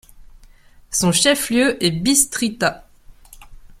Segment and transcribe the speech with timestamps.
[0.89, 2.87] Son chef-lieu est Bistrița.